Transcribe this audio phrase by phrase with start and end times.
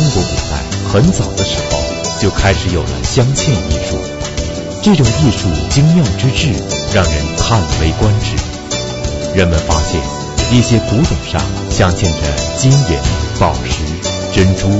[0.00, 0.56] 中国古代
[0.90, 1.78] 很早的时候
[2.22, 3.98] 就开始有了镶嵌艺术，
[4.82, 6.54] 这种艺术精妙之至，
[6.94, 8.34] 让人叹为观止。
[9.36, 10.00] 人们发现
[10.50, 12.98] 一些古董上镶嵌着金银、
[13.38, 13.84] 宝石、
[14.34, 14.70] 珍珠、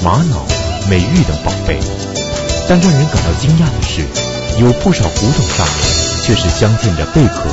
[0.00, 0.46] 玛瑙、
[0.88, 1.80] 美玉等宝贝，
[2.68, 4.06] 但让人感到惊讶的是，
[4.62, 5.76] 有不少古董上面
[6.22, 7.50] 却是镶嵌着贝壳。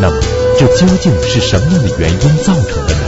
[0.00, 0.16] 那么，
[0.58, 3.00] 这究竟是什么样的原因造成的呢？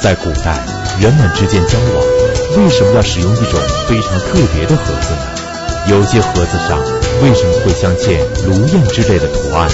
[0.00, 0.58] 在古代，
[0.98, 5.90] 人们之间交往为什么要使用一种非常特别的盒子呢？
[5.90, 6.78] 有些盒子上
[7.22, 9.68] 为什么会镶嵌如燕之类的图案？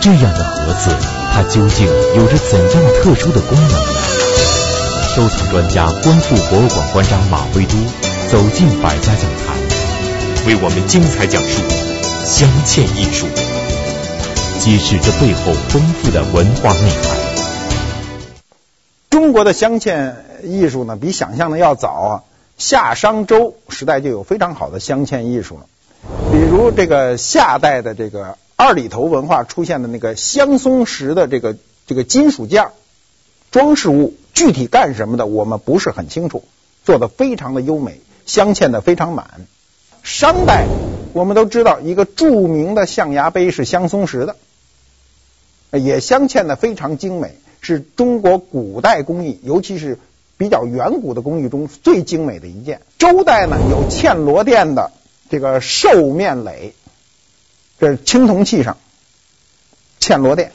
[0.00, 0.90] 这样的盒子，
[1.32, 3.78] 它究竟有着怎样特殊的功能呢？
[5.14, 7.74] 收藏专家、观复博物馆馆长马未都
[8.30, 9.56] 走进百家讲坛，
[10.46, 11.62] 为我们精彩讲述
[12.24, 13.26] 镶嵌艺术，
[14.60, 17.18] 揭示这背后丰富的文化内涵。
[19.10, 22.22] 中国的镶嵌艺术呢，比想象的要早啊。
[22.56, 25.66] 夏商周时代就有非常好的镶嵌艺术了，
[26.32, 32.70] 比如这个夏代的这个二里头文化出现的那个香松石的这个这个金属件
[33.52, 36.42] 装饰物，具体干什么的我们不是很清楚，
[36.84, 39.46] 做的非常的优美，镶嵌的非常满。
[40.02, 40.66] 商代
[41.12, 44.34] 我们都知道一个著名的象牙杯是香松石的，
[45.78, 47.36] 也镶嵌的非常精美。
[47.60, 49.98] 是中国古代工艺，尤其是
[50.38, 52.80] 比较远古的工艺中最精美的一件。
[52.96, 54.92] 周代呢，有嵌螺钿的
[55.28, 56.72] 这个兽面垒，
[57.78, 58.78] 这是青铜器上
[60.00, 60.48] 嵌螺钿。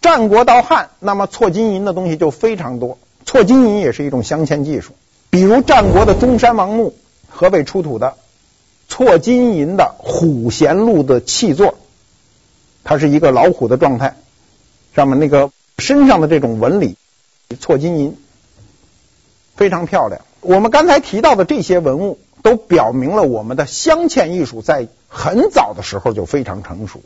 [0.00, 4.94] 战国到汉，那么错金银的东西就非常多，错金银也是一种镶嵌技术。
[5.30, 6.96] 比如战国的中山王墓
[7.28, 8.16] 河北出土的
[8.88, 11.76] 错金银的虎衔鹿的器座，
[12.84, 14.16] 它是一个老虎的状态。
[14.94, 16.96] 上面那个身上的这种纹理，
[17.56, 18.16] 错金银，
[19.56, 20.22] 非常漂亮。
[20.40, 27.00] 我们刚才提到的这些文物，都表明了我们的镶嵌艺术在很早的时候就非常成熟。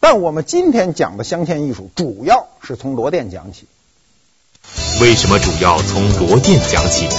[0.00, 3.66] 但我们今天讲的镶嵌艺术，主要是从罗甸讲起。
[5.00, 7.14] 为什么主要从罗甸讲起呢？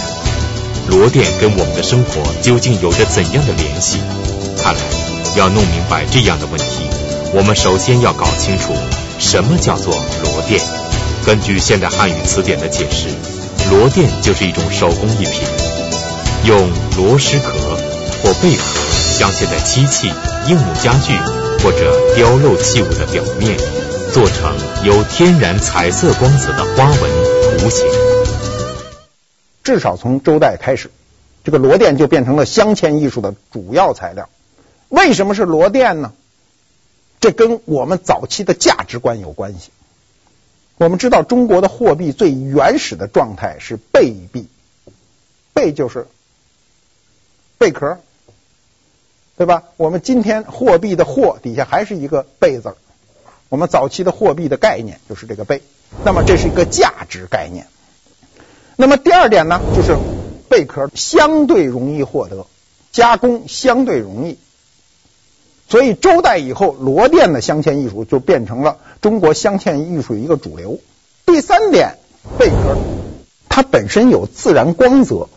[0.89, 3.99] 罗甸跟我们的生活究竟有着怎样的联系？
[4.57, 4.81] 看来
[5.35, 6.89] 要弄明白这样的问题，
[7.33, 8.73] 我们首先要搞清楚。
[9.19, 9.93] 什么叫做
[10.23, 10.88] 罗甸？
[11.29, 13.07] 根据现代汉语词典的解释，
[13.69, 15.47] 螺钿就是一种手工艺品，
[16.45, 16.57] 用
[16.97, 17.53] 螺蛳壳
[18.23, 18.63] 或贝壳
[19.13, 20.07] 镶嵌在漆器、
[20.47, 21.15] 硬木家具
[21.63, 23.55] 或者雕镂器物的表面，
[24.11, 27.85] 做成有天然彩色光泽的花纹图形。
[29.61, 30.89] 至少从周代开始，
[31.43, 34.29] 这个螺钿就变成了镶嵌艺术的主要材料。
[34.87, 36.11] 为什么是螺钿呢？
[37.19, 39.69] 这跟我们早期的价值观有关系。
[40.79, 44.47] 我们知道中国的货币最原始的状态是贝币，
[45.53, 46.07] 贝就是
[47.57, 47.97] 贝壳，
[49.35, 49.63] 对吧？
[49.75, 52.77] 我们今天货币的货底下还是一个贝字。
[53.49, 55.61] 我们早期的货币的概念就是这个贝。
[56.05, 57.67] 那么这是一个价值概念。
[58.77, 59.97] 那么第二点呢，就是
[60.47, 62.47] 贝壳相对容易获得，
[62.93, 64.39] 加工相对容易。
[65.69, 70.79] 所以周代以后，螺鈿的镶嵌艺术就变成了中国镶嵌艺术一个主流。
[71.27, 71.97] 第三点，
[72.39, 72.75] 贝壳
[73.47, 75.29] 它本身有自然光泽，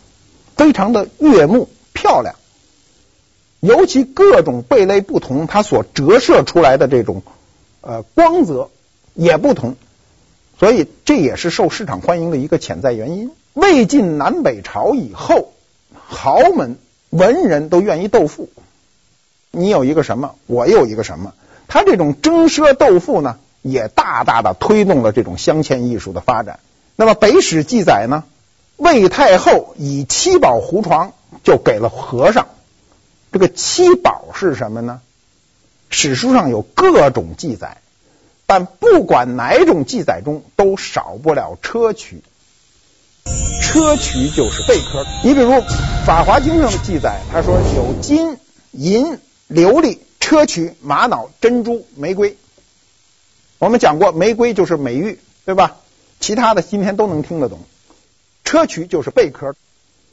[0.55, 2.33] 非常的悦目漂亮。
[3.59, 7.21] 尤其各种贝类不同，它所折射出来的这种
[7.81, 8.71] 呃光泽
[9.13, 9.75] 也不同，
[10.59, 13.29] 所以这也是受市场欢迎的一个潜在原因。
[13.53, 15.53] 魏晋南北朝以后，
[15.93, 16.77] 豪门
[17.11, 18.49] 文人都愿意斗富。
[19.55, 21.35] 你有一个什么，我有一个什么，
[21.67, 26.59] 他这种争奢斗富呢，也大大的推动了这种镶嵌艺术的发展。
[26.95, 28.23] 那么《北史》记载呢，
[28.77, 32.47] 魏太后以七宝胡床就给了和尚。
[33.31, 35.01] 这个七宝是什么呢？
[35.91, 37.77] 史书上有各种记载，
[38.47, 42.21] 但不管哪种记载中都少不了砗磲。
[43.61, 45.05] 砗磲就是贝壳。
[45.23, 45.51] 你比如
[46.07, 48.37] 《法华经》上的记载，他说有金
[48.71, 49.19] 银。
[49.53, 52.37] 琉璃、砗磲、玛瑙、珍珠、玫瑰，
[53.59, 55.77] 我们讲过，玫瑰就是美玉，对吧？
[56.19, 57.59] 其他的今天都能听得懂。
[58.43, 59.53] 砗磲就是贝壳，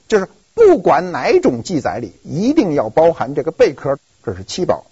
[0.09, 4.85] 就是不管哪种记载里，一定要包含这个贝壳，这是七宝。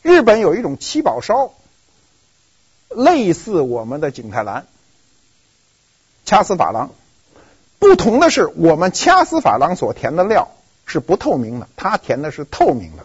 [0.00, 1.52] 日本有一种七宝烧，
[2.88, 4.66] 类似我们的景泰蓝、
[6.24, 6.92] 掐丝珐琅，
[7.78, 10.48] 不同的是，我们掐丝珐琅所填的料
[10.86, 13.04] 是不透明的，它填的是透明的。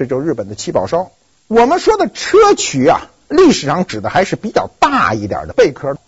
[0.00, 1.10] 这就是日本的七宝烧。
[1.46, 5.98] 我们说的砗磲啊，历史上指的还是比较大一点的贝壳，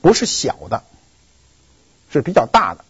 [0.00, 0.84] 不是小的。
[2.12, 2.84] 是比较大的。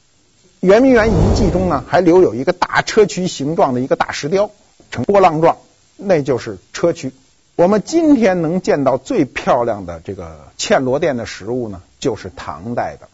[0.61, 4.51] 圆明园遗迹中呢，还留有一个大砗磲形状的一个大石雕，
[4.91, 5.57] 呈波浪状，
[5.97, 7.11] 那就是砗磲。
[7.57, 13.09] 我们今天能见到最漂亮的这个嵌螺钿的实物呢，就是唐代的。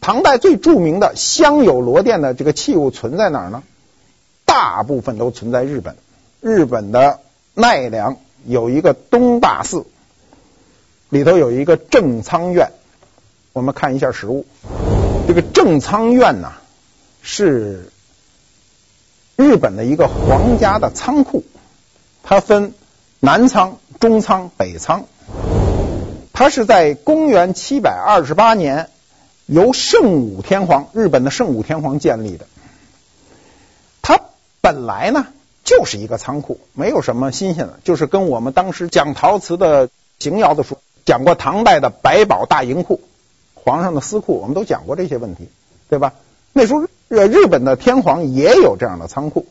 [0.00, 3.62] 唐代最著名的镶有螺钿的这个器物存在哪儿呢？
[4.46, 5.96] 大部分都存在日本。
[6.44, 7.20] 日本的
[7.54, 9.86] 奈良有一个东大寺，
[11.08, 12.70] 里头有一个正仓院。
[13.54, 14.44] 我们看一下实物，
[15.26, 16.52] 这个正仓院呢。
[17.22, 17.90] 是
[19.36, 21.44] 日本的一个皇家的仓库，
[22.22, 22.74] 它分
[23.20, 25.06] 南仓、中仓、北仓。
[26.34, 28.90] 它是在公元七百二十八年
[29.46, 32.44] 由圣武天皇，日本的圣武天皇建立的。
[34.02, 34.20] 它
[34.60, 35.26] 本来呢
[35.64, 39.88] 就是一个仓库，没有什么新鲜的，就是跟我们当时讲陶瓷的
[40.18, 43.00] 邢窑的书讲过唐代的百宝大银库、
[43.54, 45.48] 皇上的私库，我们都讲过这些问题，
[45.88, 46.12] 对吧？
[46.52, 46.84] 那时候。
[47.08, 49.46] 呃日本的天皇也有这样的仓库。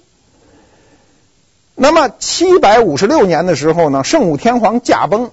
[1.76, 5.32] 那么七百五十六年的时候呢，圣武天皇驾崩，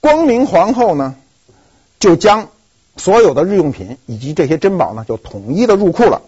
[0.00, 1.14] 光明皇后呢
[2.00, 2.48] 就将
[2.96, 6.22] 所有的日用品以及这些珍宝呢就统一的入库了，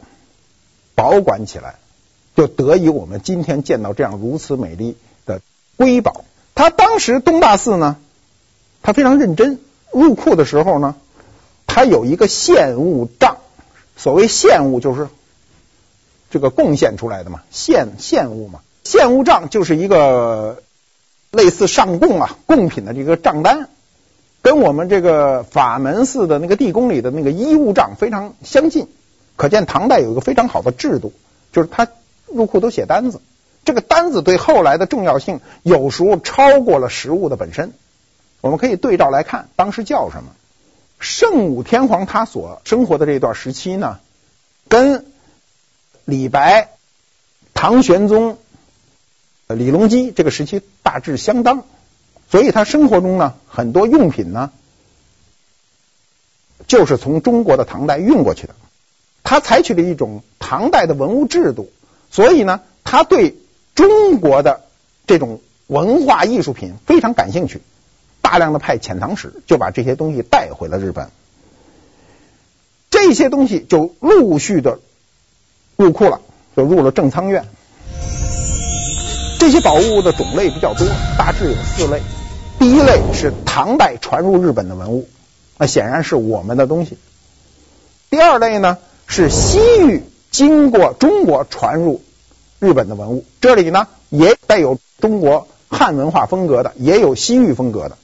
[0.95, 1.77] 保管起来，
[2.39, 4.97] 就得以我们今天见到这样如此美丽
[5.27, 5.41] 的
[5.77, 6.25] 瑰宝。
[6.55, 7.97] 他当时东大寺呢，
[8.81, 9.59] 他非常认真，
[9.93, 10.95] 入库的时候呢，
[11.67, 13.39] 他有一个献物账。
[13.97, 15.09] 所谓献物就是
[16.31, 20.63] 这个贡献出来的嘛，献献物嘛，献物账就是一个
[21.33, 23.69] 类似上贡啊贡品的这个账单，
[24.43, 28.87] 跟我们这个法门寺的那个地宫里的那个衣物账非常相近。
[29.35, 31.13] 可见唐代有一个非常好的制度，
[31.51, 31.89] 就是他
[32.33, 33.21] 入库都写单子，
[33.65, 37.73] 这个单子对后来的重要性有时候超过了实物的本身。
[38.41, 40.31] 我们可以对照来看，当时叫什么？
[41.01, 44.01] 圣武天皇他所生活的这段时期呢，
[44.69, 45.07] 跟
[46.05, 46.71] 李白、
[47.55, 48.39] 唐玄宗、
[49.47, 51.65] 李隆基这个时期大致相当，
[52.31, 54.51] 所以他生活中呢很多用品呢，
[56.67, 58.55] 就是从中国的唐代运过去的。
[59.23, 61.71] 他采取了一种唐代的文物制度，
[62.11, 63.37] 所以呢，他对
[63.75, 64.63] 中国的
[65.07, 67.63] 这种文化艺术品非常感兴趣。
[68.21, 71.09] 大量的派遣唐使就把这些东西带回了日本，
[72.91, 74.81] 这些东西就陆续的
[75.77, 76.21] 入库了，
[76.55, 77.47] 就入了正仓院。
[79.39, 82.03] 这些宝物的种类比较多，大致有四类。
[82.59, 85.09] 第一类是唐代传入日本的文物，
[85.57, 86.99] 那显然是我们的东西。
[88.11, 88.77] 第二类呢
[89.07, 92.03] 是西域经过中国传入
[92.59, 97.97] 日本的文物，这里呢也带有中国汉文化风格的，也有西域风格的。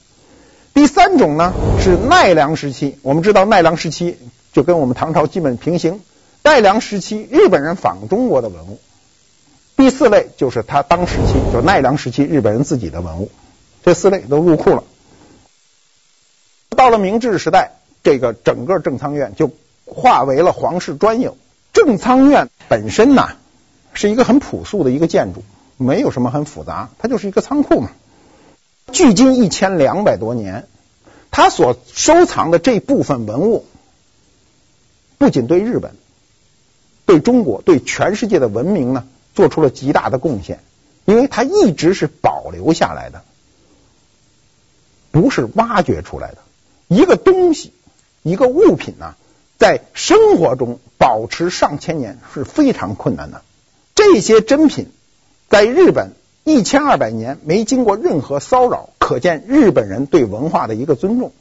[0.73, 4.17] 第三种呢是奈良时期，我们知道奈良时期
[4.51, 6.01] 就跟我们唐朝基本平行。
[6.43, 8.79] 奈良时期日本人仿中国的文物。
[9.75, 13.31] 第四类就是他当时期，就奈良时期日本人自己的文物。
[13.83, 14.83] 这四类都入库了。
[16.69, 17.71] 到了明治时代，
[18.03, 19.51] 这个整个正仓院就
[19.85, 21.37] 化为了皇室专有。
[21.75, 23.27] 正仓院本身呢
[23.93, 25.43] 是一个很朴素的一个建筑，
[25.75, 27.91] 没有什么很复杂，它就是一个仓库嘛。
[28.93, 30.67] 距今一千两百多年，
[31.31, 33.65] 他所收藏的这部分文物，
[35.17, 35.95] 不仅对日本、
[37.05, 40.61] 对中国、对全世界的文明呢，做出了极大的贡献。
[41.03, 43.23] 因为它一直是保留下来的，
[45.11, 46.37] 不是挖掘出来的。
[46.87, 47.73] 一个东西、
[48.23, 49.15] 一个物品呢，
[49.57, 53.41] 在生活中保持上千年是非常困难的。
[53.95, 54.91] 这些珍品
[55.49, 56.13] 在日本。
[56.47, 61.31] 一千二百年没经过任何骚扰，可见日本人对文化的一个尊重。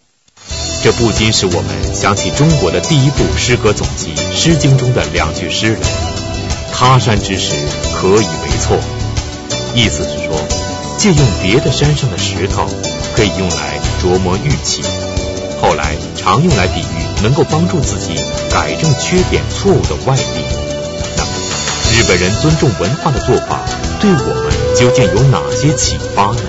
[0.83, 5.80] 这不禁使我们想起中国的第一部诗歌总集《诗经》中的两句诗了
[6.73, 7.52] ：“他山之石，
[7.94, 8.78] 可以为错。”
[9.76, 10.40] 意思是说，
[10.97, 12.66] 借用别的山上的石头，
[13.14, 14.83] 可以用来琢磨玉器。
[15.61, 18.14] 后来常用来比喻能够帮助自己
[18.50, 20.44] 改正缺点错误的外力。
[21.16, 21.30] 那么，
[21.92, 23.61] 日本人尊重文化的做法，
[24.00, 24.54] 对我们。
[24.76, 26.40] 究竟有哪些启发呢？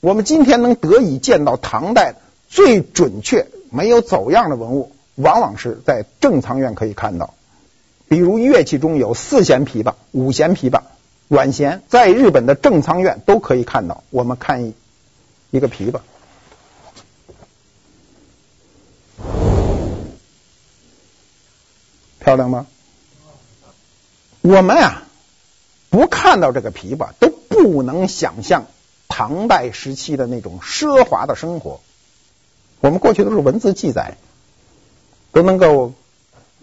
[0.00, 2.16] 我们今天能得以见到唐代
[2.50, 7.32] 最准确、没有走样的文物，往往是在正仓院可以看到。
[8.08, 10.80] 比如乐器中有四弦琵琶、五弦琵琶、
[11.28, 14.04] 软弦，在日本的正仓院都可以看到。
[14.10, 14.74] 我们看一
[15.50, 16.00] 一个琵琶，
[22.22, 22.66] 漂亮吗？
[24.40, 25.02] 我们呀。
[25.90, 28.64] 不看到这个琵琶，都不能想象
[29.08, 31.82] 唐代时期的那种奢华的生活。
[32.80, 34.16] 我们过去都是文字记载，
[35.32, 35.92] 都能够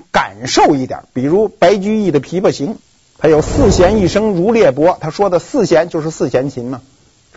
[0.10, 1.04] 感受一点。
[1.14, 2.74] 比如白居易的《琵琶行》，
[3.20, 6.82] 他有四弦一声如裂帛，他说的四弦就是四弦琴嘛。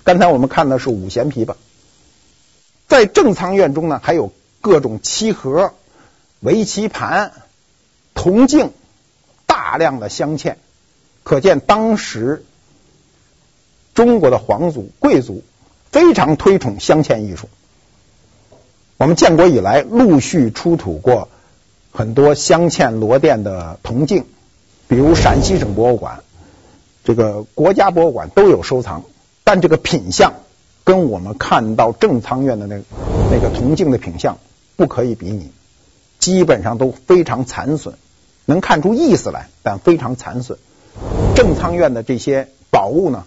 [0.02, 1.56] 刚才我们看的是五弦琵琶。
[2.88, 5.74] 在正仓院中呢，还有各种漆盒、
[6.40, 7.32] 围棋盘、
[8.14, 8.72] 铜镜，
[9.46, 10.56] 大量的镶嵌，
[11.22, 12.44] 可见当时
[13.94, 15.42] 中国的皇族贵族
[15.90, 17.48] 非常推崇镶嵌艺术。
[18.96, 21.28] 我们建国以来陆续出土过
[21.92, 24.24] 很多镶嵌螺鈿的铜镜，
[24.88, 26.22] 比如陕西省博物馆、
[27.04, 29.04] 这个国家博物馆都有收藏，
[29.44, 30.34] 但这个品相。
[30.84, 32.82] 跟我们看到正仓院的那
[33.30, 34.38] 那个铜镜的品相
[34.74, 35.52] 不可以比拟，
[36.18, 37.94] 基本上都非常残损，
[38.44, 40.58] 能看出意思来，但非常残损。
[41.34, 43.24] 正仓院的这些宝物呢，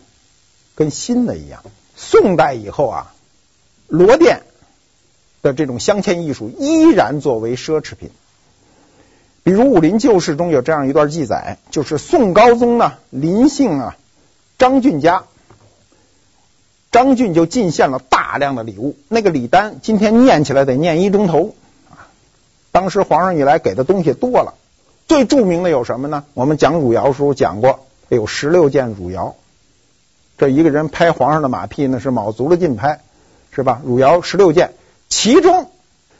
[0.75, 1.63] 跟新的一样。
[1.95, 3.13] 宋代以后啊，
[3.87, 4.39] 螺鈿
[5.41, 8.11] 的这种镶嵌艺术依然作为奢侈品。
[9.43, 13.97] 比如《武林旧事》中有这样一段记载，就是宋高宗呢，临幸啊，
[14.57, 15.23] 张俊家。
[16.91, 21.53] 张俊就进献了大量的礼物，那个礼单今天念起来得念一钟头
[21.89, 22.07] 啊。
[22.71, 24.53] 当时皇上一来给的东西多了，
[25.07, 26.25] 最著名的有什么呢？
[26.33, 29.35] 我们讲汝窑时候讲过，有十六件汝窑。
[30.37, 33.01] 这一个人拍皇上的马屁呢，是卯足了劲拍，
[33.51, 33.81] 是吧？
[33.85, 34.73] 汝窑十六件，
[35.07, 35.69] 其中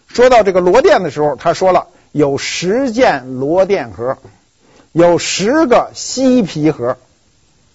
[0.07, 4.17] 说到这个罗甸的时候，他说了有十件罗甸盒，
[4.91, 6.97] 有十个犀皮盒。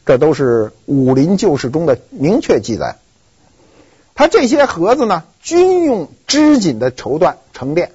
[0.07, 2.97] 这都是《武林旧事》中的明确记载。
[4.15, 7.93] 他这些盒子呢，均用织锦的绸缎成垫，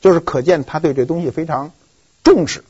[0.00, 1.72] 就是可见他对这东西非常
[2.24, 2.64] 重视。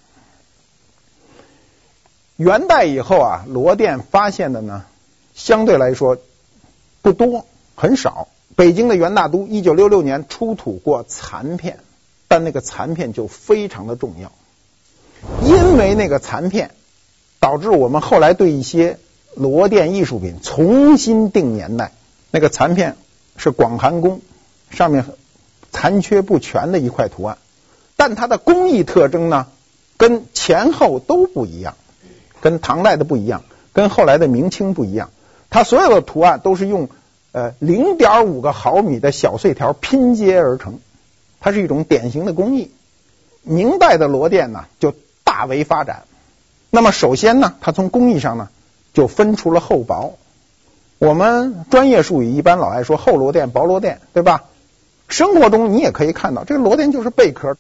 [2.37, 4.85] 元代以后啊，螺鈿发现的呢，
[5.35, 6.19] 相对来说
[7.01, 8.29] 不多，很少。
[8.57, 11.79] 北京的元大都一九六六年出土过残片，
[12.29, 14.31] 但那个残片就非常的重要，
[15.43, 16.73] 因为那个残片。
[17.41, 18.99] 导致我们后来对一些
[19.35, 21.93] 螺鈿艺术品重新定年代。
[22.31, 22.97] 那个残片
[23.37, 24.23] 是广寒宫
[24.71, 25.05] 上面
[25.71, 27.37] 残缺不全的一块图案，
[28.05, 29.47] 但它的工艺特征呢，
[29.97, 31.75] 跟前后都不一样，
[32.43, 35.09] 跟唐代的不一样，跟后来的明清不一样。
[35.49, 36.91] 它所有的图案都是用
[37.33, 40.81] 呃零点五个毫米的小碎条拼接而成，
[41.41, 42.73] 它是一种典型的工艺。
[43.43, 44.93] 明代的螺鈿呢，就
[45.25, 46.03] 大为发展。
[46.69, 48.51] 那么首先呢，它从工艺上呢
[48.93, 50.19] 就分出了厚薄。
[50.99, 54.45] 我们专业术语一般老爱说厚螺鈿、薄螺鈿，对吧？
[55.09, 57.57] 生活中你也可以看到，这个螺鈿就是贝壳。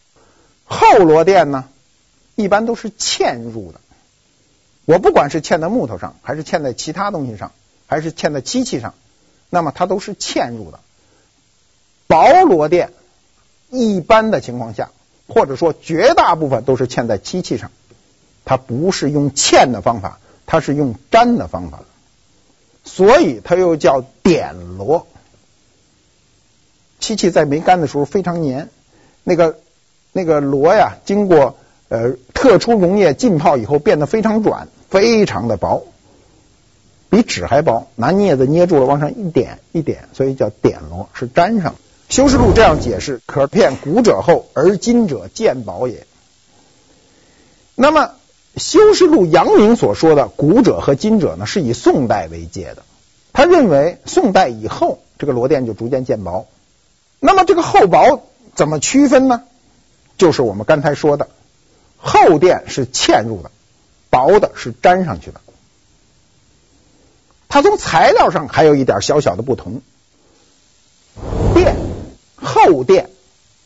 [0.64, 1.68] 厚螺鈿呢，
[2.34, 3.80] 一般都是嵌入的。
[4.84, 7.52] 我不管是嵌在木头上，还是嵌在其他东西上，
[7.86, 8.94] 还是嵌在漆器上，
[9.50, 10.80] 那么它都是嵌入的。
[12.06, 12.90] 薄螺鈿
[13.70, 14.90] 一般的情况下，
[15.26, 17.70] 或者说绝大部分都是嵌在漆器上。
[18.46, 21.80] 它不是用嵌的方法，它是用粘的方法，
[22.84, 25.06] 所以它又叫点螺。
[27.00, 28.68] 漆器在没干的时候非常粘，
[29.22, 29.58] 那个
[30.14, 31.56] 那个螺呀，经过
[31.90, 35.84] 呃特殊溶液浸泡以后变得非常软，非常的薄，
[37.10, 41.74] 比纸还薄，拿镊子捏住了往上一点一点，所以叫点螺，是粘上。
[42.08, 46.06] 修士录这样解释：可片古者厚，而今者渐薄也。
[47.74, 48.12] 那么。
[48.56, 52.84] 修士录杨明所说的古者和今者呢，是以宋代为界的。
[53.32, 56.46] 他认为宋代以后，这个螺钿就逐渐渐薄。
[57.18, 58.22] 那么这个厚薄
[58.54, 59.42] 怎么区分呢？
[60.16, 61.28] 就是我们刚才说的，
[61.98, 63.50] 厚垫是嵌入的，
[64.10, 65.40] 薄的是粘上去的。
[67.48, 69.80] 它从材料上还有一点小小的不同。
[71.54, 71.76] 垫
[72.34, 73.10] 厚垫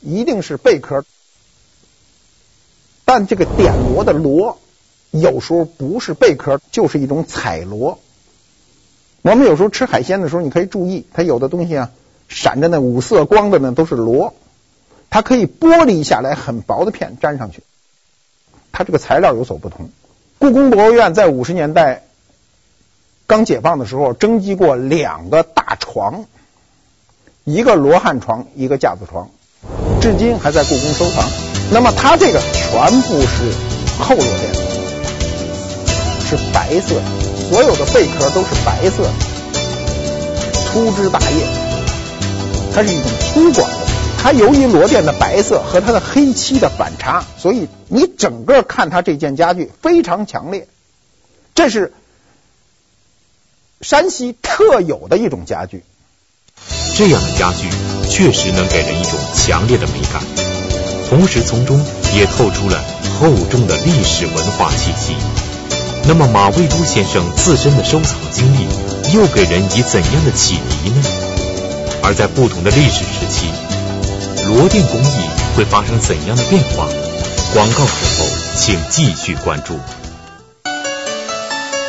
[0.00, 1.04] 一定是贝壳，
[3.04, 4.58] 但这个点螺的螺。
[5.10, 7.98] 有时候不是贝壳，就是一种彩螺。
[9.22, 11.90] 我们有时候吃海鲜的时候，你可以注意，它有的东西啊，
[12.28, 14.34] 闪着那五色光的呢，都是螺。
[15.10, 17.62] 它可以剥离下来很薄的片粘上去。
[18.72, 19.90] 它这个材料有所不同。
[20.38, 22.04] 故宫博物院在五十年代
[23.26, 26.24] 刚解放的时候，征集过两个大床，
[27.44, 29.30] 一个罗汉床，一个架子床，
[30.00, 31.24] 至今还在故宫收藏。
[31.72, 33.52] 那么它这个全部是
[33.98, 34.68] 厚螺鈿。
[36.28, 37.00] 是白色，
[37.48, 39.10] 所有的贝壳都是白色的，
[40.52, 41.46] 粗枝大叶，
[42.74, 43.87] 它是一种粗犷的。
[44.20, 50.68] 它由于罗甸的白色和它的黑漆的反差，所以你整个看它这件家具非常强烈。
[51.54, 51.92] 这是
[53.80, 55.84] 山西特有的一种家具。
[56.96, 57.70] 这样的家具
[58.10, 60.22] 确实能给人一种强烈的美感。
[61.08, 61.82] 同时从中
[62.14, 62.84] 也透出了
[63.18, 65.14] 厚重的历史文化气息。
[66.06, 68.66] 那么马未都先生自身的收藏经历
[69.14, 71.02] 又给人以怎样的启迪呢？
[72.02, 73.48] 而在不同的历史时期，
[74.48, 76.88] 螺鈿工艺会发生怎样的变化？
[77.52, 78.24] 广告之后，
[78.56, 79.78] 请继续关注。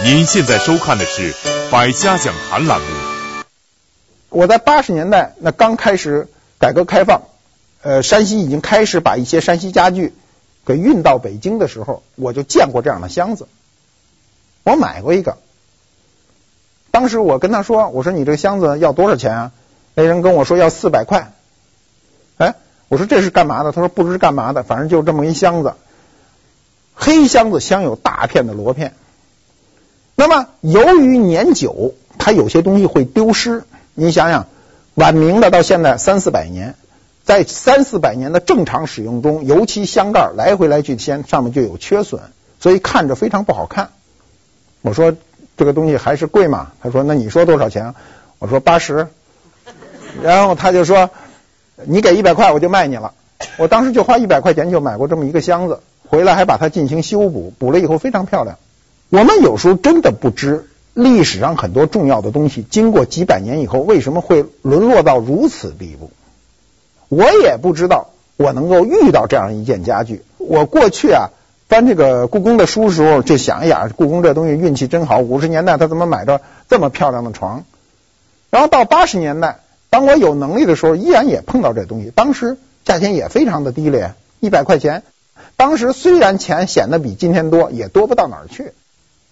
[0.03, 1.31] 您现在收看的是
[1.71, 2.87] 《百家讲坛》栏目。
[4.27, 6.27] 我在八十年代那刚开始
[6.59, 7.21] 改革开放，
[7.81, 10.13] 呃，山西已经开始把一些山西家具
[10.65, 13.47] 给运到北京的时候，我就见过这样的箱子。
[14.63, 15.37] 我买过一个，
[16.91, 19.51] 当时我跟他说：“我说你这个箱子要多少钱啊？”
[19.95, 21.31] 那人跟我说要四百块。
[22.39, 22.55] 哎，
[22.87, 23.71] 我说这是干嘛的？
[23.71, 25.73] 他说不知是干嘛的，反正就这么一箱子。
[26.95, 28.93] 黑箱子镶有大片的螺片。
[30.15, 33.63] 那么由于年久，它有些东西会丢失。
[33.93, 34.47] 你想想，
[34.95, 36.75] 晚明的到现在三四百年，
[37.25, 42.21] 在三四百年的正常使用中，尤其箱盖来回来去掀，上面就有缺损，
[42.59, 43.89] 所以看着非常不好看。
[44.81, 45.15] 我说
[45.57, 46.71] 这个东西还是贵嘛？
[46.81, 47.93] 他说那你说多少钱？
[48.39, 49.07] 我说八十。
[50.23, 51.09] 然后他就说
[51.85, 53.13] 你给一百块我就卖你了。
[53.57, 58.57] 我当时就花一百块钱就买过这么一个箱子，回来还把它进行修补，补了以后非常漂亮。
[59.09, 66.11] 我们有时候真的不知历史上很多重要的东西，经过几百年以后为什么会沦落到如此地步。
[67.07, 70.21] 我也不知道我能够遇到这样一件家具。
[70.37, 71.29] 我过去啊
[71.67, 75.19] 翻这个故宫的书时候，就想一想，故宫这东西运气真好。
[75.19, 77.63] 五十年代他怎么买着这么漂亮的床？
[78.49, 82.11] 然后到八十年代，当我有能力的时候，依然也碰到这东西。
[82.13, 85.03] 当时价钱也非常的低廉，一百块钱。
[85.55, 88.73] 当时虽然钱显得比今天多，也多不到哪儿去。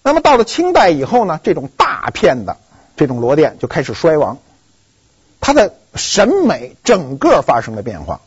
[0.03, 2.57] 那么到了清代以后呢，这种大片的
[2.95, 4.37] 这种螺鈿就开始衰亡，
[5.39, 8.21] 它的审美整个发生了变化。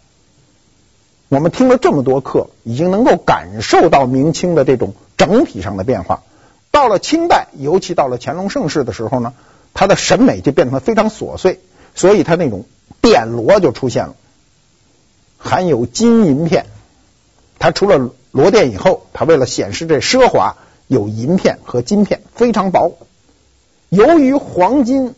[1.28, 6.23] 我们听了这么多课，已经能够感受到明清的这种整体上的变化。
[6.71, 9.32] 到了清代，尤其到了乾隆盛世的时候呢，
[9.75, 11.60] 它的审美就变成了非常琐碎，
[11.95, 12.65] 所以它那种
[13.00, 14.15] 电螺就出现了，
[15.39, 16.67] 含有金银片。
[17.59, 20.57] 它除了螺鈿以后，它为了显示这奢华。
[20.93, 22.99] 有银片和金片，非常薄。
[23.91, 25.15] 由于黄金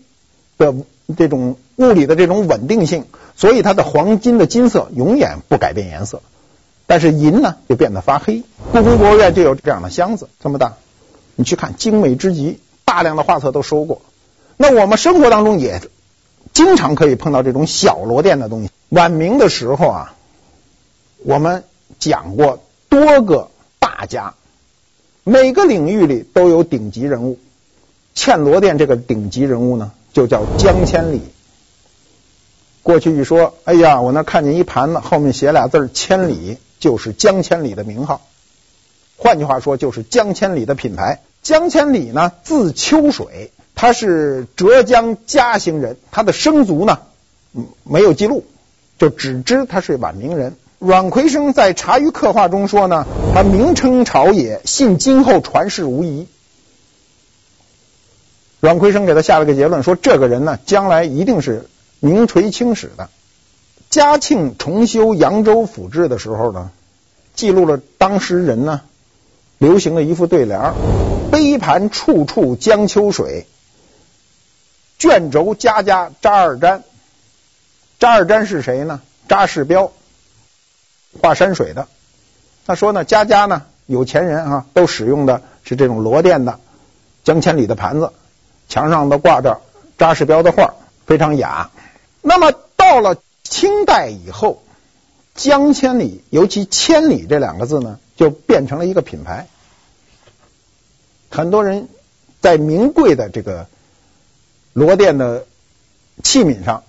[0.59, 0.75] 的
[1.17, 3.07] 这种物理的这种稳定性，
[3.37, 6.21] 所以它的黄金的金色永远不改变颜色。
[6.87, 8.43] 但是银呢，就变得发黑。
[8.71, 10.75] 故宫博物院就有这样的箱子，这么大，
[11.37, 14.03] 你去看，精美之极，大量的画册都收过。
[14.59, 15.81] 那我们生活当中也
[16.53, 18.71] 经常可以碰到这种小螺鈿的东西。
[18.89, 20.15] 晚明的时候啊，
[21.25, 21.65] 我们
[21.99, 24.35] 讲过多个大家。
[25.25, 27.39] 每个领域里都有顶级人物，
[28.15, 31.21] 嵌螺鈿这个顶级人物呢，就叫江千里。
[32.83, 38.21] 过去一说，哎呀，我那看见一盘子，后面写俩字“千里”，就是江千里的名号。
[39.17, 41.21] 换句话说，就是江千里的品牌。
[41.45, 47.01] 江千里呢，字秋水，他是浙江嘉兴人，他的生卒呢，
[47.85, 48.45] 没有记录，
[48.99, 50.57] 就只知他是晚明人。
[50.79, 56.27] 阮魁生在《茶余客话》中说呢，他名称朝野，信今后传世无疑。
[58.61, 63.09] 阮魁生给他下了个结论，说这个人呢，将来一定是名垂青史的。
[63.91, 66.71] 嘉庆重修扬州府志的时候呢，
[67.35, 68.81] 记录了当时人呢
[69.59, 70.75] 流行的一副对联：
[71.31, 73.47] 杯盘处处江秋水，
[75.03, 76.83] 卷轴家家扎二毡。
[77.99, 79.03] 扎二毡是谁呢？
[79.27, 79.91] 扎士标。
[81.21, 81.89] 画山水的，
[82.67, 86.61] 他说呢，家家呢有钱人啊，都使用的是这种罗甸的
[87.25, 88.13] 江千里的盘子，
[88.69, 89.61] 墙上都挂着
[89.99, 91.73] 扎士标的画，非常雅。
[92.21, 94.63] 那么到了清代以后，
[95.35, 99.49] 江千里，尤其“千里”这两个字呢，就变成了一个品牌。
[101.29, 101.89] 很多人
[102.41, 103.67] 在名贵的这个
[104.73, 105.47] 罗甸的
[106.23, 106.83] 器皿上，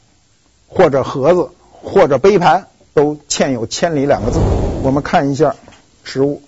[0.67, 2.67] 或者盒子，或者杯盘。
[2.95, 4.37] 都嵌有“千里”两个字。
[4.83, 5.55] 我们看一下
[6.03, 6.43] 实物，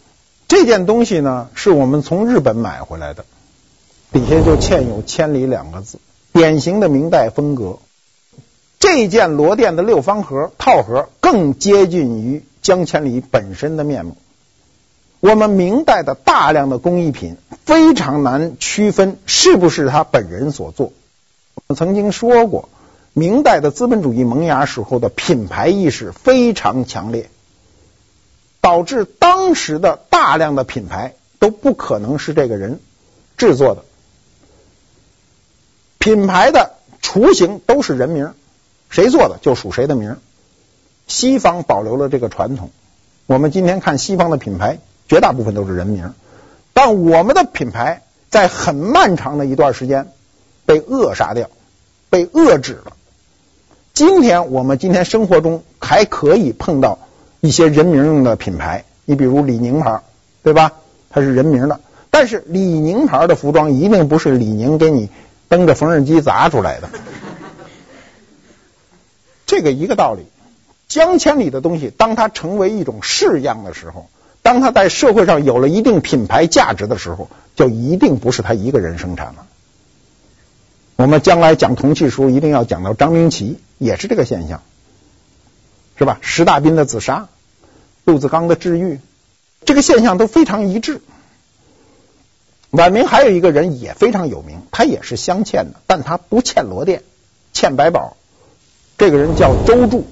[0.48, 3.26] 这件东西呢，是我们从日本买回来的，
[4.12, 5.98] 底下就嵌有“千里”两个字，
[6.34, 7.80] 典型的明代风格。
[8.78, 14.16] 这件罗甸的六方盒套盒更接近于江千里本身的面目。
[15.22, 20.94] 我们明代的大量的工艺品非常难区分是不是他本人所做。
[21.68, 22.70] 我曾经说过。
[23.18, 27.30] 明代的资本主义萌芽时候的品牌意识非常强烈，
[28.60, 32.82] 导致当时的大量的品牌都不可能是这个人
[33.38, 33.86] 制作的，
[35.98, 38.34] 品牌的雏形都是人名，
[38.90, 40.18] 谁做的就属谁的名。
[41.08, 42.70] 西方保留了这个传统，
[43.28, 46.14] 我们今天看西方的品牌，绝大部分都是人名，
[46.74, 50.12] 但我们的品牌在很漫长的一段时间
[50.66, 51.50] 被扼杀掉，
[52.10, 52.94] 被遏制了。
[53.94, 57.00] 今天我们今天生活中还可以碰到
[57.40, 60.02] 一些人名用的品牌，你比如李宁牌，
[60.44, 60.74] 对吧？
[61.10, 65.10] 它是人名的，但是李宁牌的服装一定不是李宁给你
[65.48, 66.90] 蹬着缝纫机砸出来的，
[69.46, 70.26] 这个一个道理。
[70.88, 74.08] 江千里的东西，当它成为一种式样的时候，
[74.42, 79.48] 当它在社会上有了一定品牌价值的时候，就一定不是他一个人生产了。
[80.96, 84.62] 我们将来讲铜器时，一定要讲到张明奇，也是这个现象，
[85.98, 86.20] 是吧？
[86.22, 87.28] 石大彬的紫砂，
[88.06, 89.00] 陆子刚的治玉，
[89.66, 91.02] 这个现象都非常一致。
[92.72, 97.02] 晚明还有一个人也非常有名，他也是镶嵌的，但他不嵌螺鈿，
[97.54, 98.18] 嵌白宝。
[98.98, 100.06] 这个人叫周柱。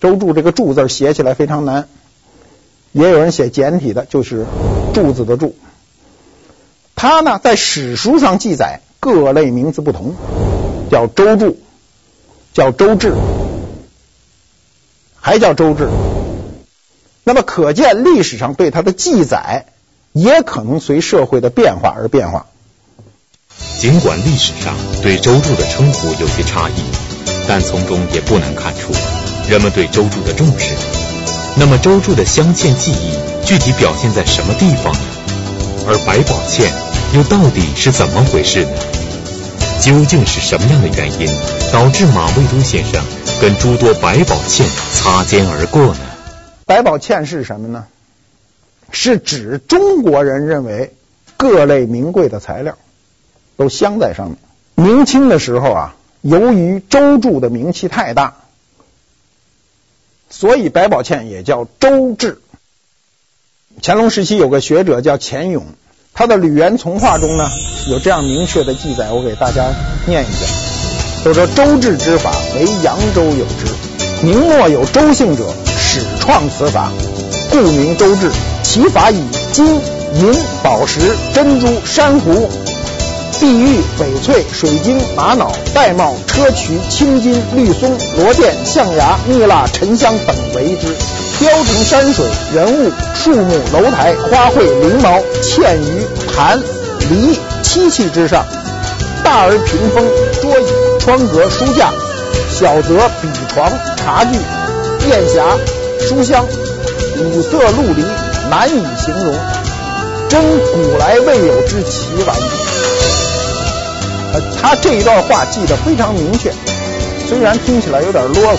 [0.00, 1.88] 周柱这个柱字写起来非常难，
[2.92, 4.46] 也有人写简体的，就是
[4.94, 5.56] 柱子的柱。
[6.94, 10.14] 他呢，在史书上记载各类名字不同，
[10.90, 11.58] 叫周铸，
[12.52, 13.14] 叫周至，
[15.20, 15.88] 还叫周至。
[17.24, 19.66] 那么可见历史上对他的记载
[20.12, 22.46] 也可能随社会的变化而变化。
[23.78, 26.74] 尽管历史上对周铸的称呼有些差异，
[27.46, 28.92] 但从中也不难看出。
[29.48, 30.74] 人们对周铸的重视，
[31.56, 33.12] 那么周铸的镶嵌技艺
[33.44, 35.00] 具体表现在什么地方呢？
[35.86, 36.70] 而百宝嵌
[37.14, 38.70] 又到底是怎么回事呢？
[39.80, 41.28] 究竟是什么样的原因
[41.72, 43.02] 导致马未都先生
[43.40, 46.00] 跟诸多百宝嵌擦肩而过呢？
[46.66, 47.86] 百宝嵌是什么呢？
[48.90, 50.94] 是指中国人认为
[51.36, 52.76] 各类名贵的材料
[53.56, 54.36] 都镶在上面。
[54.74, 58.36] 明清的时候啊，由于周铸的名气太大。
[60.30, 62.42] 所以百宝嵌也叫周制。
[63.82, 65.66] 乾隆时期有个学者叫钱永，
[66.18, 67.48] 他的《吕元从化》中呢
[67.88, 69.72] 有这样明确的记载，我给大家
[70.04, 76.90] 念一下：就说周至之法为扬州有之，明末有周姓者始创此法，
[77.52, 78.32] 故名周至。
[78.64, 80.98] 其法以金银宝石
[81.32, 82.50] 珍珠珊瑚。
[83.40, 90.88] 碧玉、翡翠、水晶、玛瑙、玳瑁、砗磲、青金、绿松、螺钿、象牙、蜜蜡、沉香等为之，
[91.38, 96.60] 雕成山水、人物、树木、楼台、花卉、翎毛，嵌于盘、
[97.10, 98.44] 梨、漆器之上。
[99.22, 100.04] 大而屏风、
[100.40, 100.64] 桌椅、
[100.98, 101.92] 窗格、书架；
[102.50, 104.36] 小则笔床、茶具、
[105.00, 106.44] 砚匣、书箱，
[107.18, 108.02] 五色陆离，
[108.50, 109.34] 难以形容，
[110.28, 112.77] 真古来未有之奇玩意。
[114.60, 116.52] 他这一段话记得非常明确，
[117.26, 118.58] 虽然听起来有点啰嗦。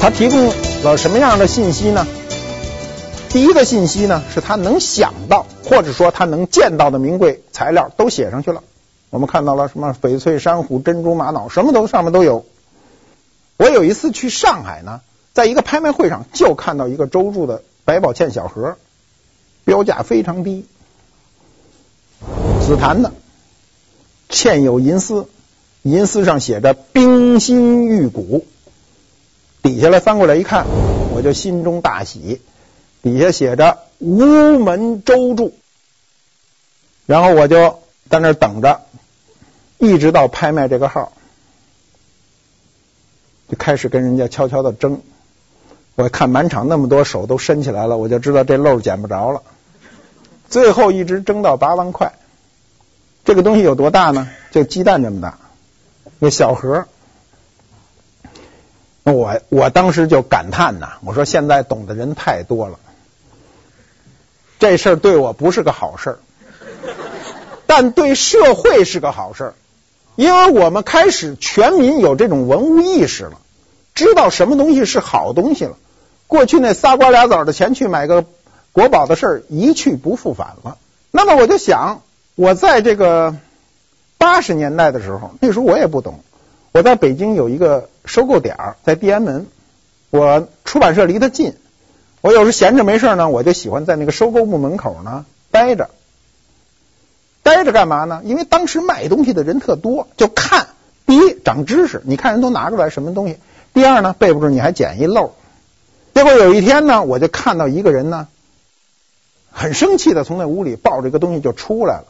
[0.00, 0.52] 他提供
[0.84, 2.06] 了什么样的信息呢？
[3.30, 8.62] 第一个信息呢，是他能想到或者说他能见到的名贵材料都写上去了。
[9.10, 12.46] 我们看到了什么翡翠、珊瑚、珍珠、玛瑙，什么都上面都有。
[13.56, 15.00] 我有一次去上海呢，
[15.34, 18.76] 在一个拍卖会上就看到一个周铸的百宝嵌小盒，
[19.64, 20.66] 标价非常低，
[22.66, 23.12] 紫檀的。
[24.28, 25.26] 嵌有银丝，
[25.82, 28.46] 银丝上写着“冰心玉骨”，
[29.62, 30.66] 底下来翻过来一看，
[31.14, 32.40] 我就心中大喜。
[33.00, 35.54] 底下写着“吴门周铸”，
[37.06, 37.78] 然后我就
[38.10, 38.82] 在那等着，
[39.78, 41.12] 一直到拍卖这个号，
[43.48, 45.00] 就开始跟人家悄悄的争。
[45.94, 49.42] 我看满场那么多手都伸起来了，我就知道这漏捡不着了。
[50.48, 52.17] 最后一直争到八万块。
[53.28, 54.26] 这个东西有多大呢？
[54.52, 55.36] 就鸡蛋这么大，
[56.18, 56.86] 那小盒。
[59.04, 62.78] 我我当时就感叹呐，我说现在懂的人太多了，
[64.58, 66.18] 这事儿对我不是个好事儿，
[67.66, 69.54] 但对社会是个好事儿，
[70.16, 73.38] 因为我们开始全民有这种文物意识了，
[73.94, 75.76] 知道什么东西是好东西了。
[76.28, 78.24] 过去那仨瓜俩枣的钱去买个
[78.72, 80.78] 国宝的事儿一去不复返了。
[81.10, 82.00] 那么我就想。
[82.38, 83.34] 我在这个
[84.16, 86.20] 八十年代的时候，那时候我也不懂。
[86.70, 89.48] 我在北京有一个收购点儿，在地安门，
[90.10, 91.56] 我出版社离得近。
[92.20, 95.90] 我有时闲着没事呢，我就喜欢在那个收购部门口呢待着。
[97.42, 98.20] 待着干嘛呢？
[98.22, 100.68] 因为当时卖东西的人特多，就看。
[101.06, 103.38] 第一，长知识，你看人都拿出来什么东西。
[103.74, 105.32] 第二呢，备不住你还捡一漏。
[106.14, 108.28] 结果有一天呢，我就看到一个人呢，
[109.50, 112.04] 很生气的从那屋里抱着一个东西就出来了。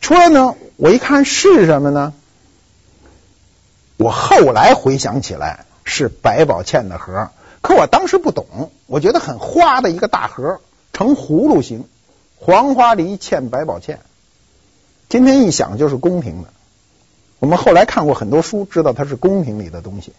[0.00, 2.12] 出来呢，我一看是什么呢？
[3.96, 7.30] 我后来回想起来是百宝嵌的盒，
[7.62, 10.60] 可我当时不懂，我觉得很花的一个大盒，
[10.92, 11.84] 呈葫芦形，
[12.36, 13.98] 黄花梨嵌百宝嵌。
[15.08, 16.48] 今天一想就是宫廷的。
[17.40, 20.12] 我们后来看过很多书，知道它是宫廷里的东西。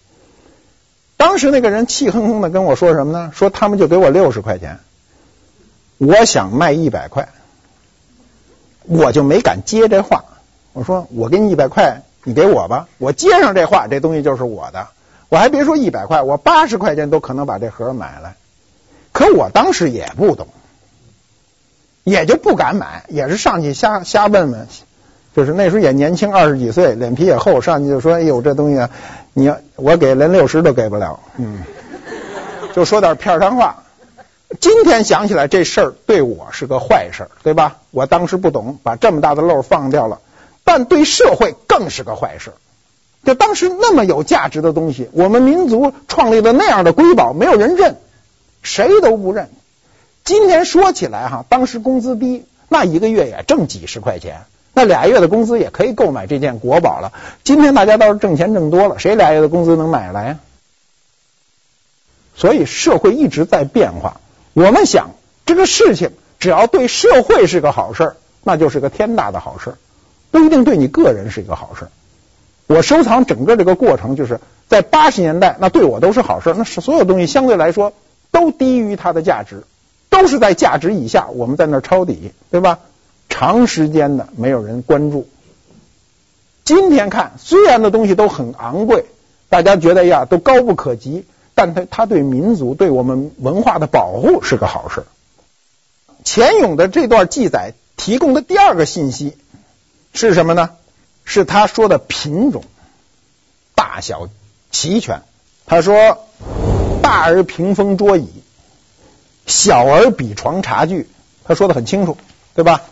[1.16, 3.32] 当时那个人气哼哼的跟我说什么呢？
[3.34, 4.80] 说他们就给我六十块钱，
[5.98, 7.30] 我想卖一百块，
[8.90, 10.26] 我就没敢接这话。
[10.74, 12.88] 我说我给你一百块，你给我吧。
[12.98, 14.88] 我接上这话，这东西就是我的。
[15.30, 18.36] 我还别说一百块，我八十块钱都可能把这盒买来。
[19.12, 20.48] 可我当时也不懂，
[22.04, 24.68] 也就不敢买，也是上去瞎瞎问问。
[25.36, 28.88] 就是那时候也年轻，二十几岁，脸皮也厚，上去就说：“哎呦，这东西，
[29.34, 31.62] 你要我给连六十都给不了。”嗯，
[32.74, 33.84] 就说点片儿汤话。
[34.58, 37.78] 今天想起来，这事儿对我是个坏事，对吧？
[37.92, 40.22] 我当时不懂，把这么大的漏放掉了，
[40.64, 42.54] 但对社会更是个坏事。
[43.24, 47.98] 就当时那么有价值的东西，我们民族创立了那样的瑰宝，没有人认，
[48.64, 49.50] 谁都不认。
[50.24, 54.42] 今天说起来哈，当时工资低，那一个月也挣几十块钱。
[54.74, 57.12] 那俩月的工资也可以购买这件国宝了。
[57.44, 60.40] 今天大家倒是挣钱挣多了，谁俩月的工资能买来呀？
[62.36, 64.22] 所以社会一直在变化。
[64.60, 65.12] 我们想
[65.46, 69.78] 这个事情，只要对社会是个好事儿，那就是个天大的好事儿，
[70.32, 71.92] 不一定对你个人是一个好事儿。
[72.68, 76.56] 我收藏整个这个过程，就是在八十年代，那对我都是好事儿。
[76.58, 77.94] 那是所有东西相对来说
[78.32, 79.64] 都低于它的价值，
[80.10, 82.80] 都是在价值以下，我们在那抄底，对吧？
[83.30, 85.30] 长时间的没有人关注。
[86.66, 89.06] 今天看，虽然的东西都很昂贵，
[89.48, 91.24] 大家觉得呀都高不可及，
[91.60, 95.04] 但他他对民族、对我们文化的保护是个好事。
[96.24, 99.36] 钱勇的这段记载提供的第二个信息
[100.14, 100.70] 是什么呢？
[101.26, 102.64] 是他说的品种、
[103.76, 104.30] 大小
[104.72, 105.24] 齐全。
[105.66, 106.20] 他说
[107.04, 108.30] ：“大而屏风桌椅，
[109.46, 111.10] 小而笔床茶具。”
[111.44, 112.16] 他说的很清楚，
[112.56, 112.84] 对吧？